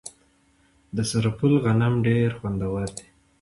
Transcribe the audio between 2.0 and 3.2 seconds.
ډیر خوندور دي.